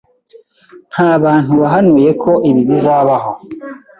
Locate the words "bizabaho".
2.69-3.31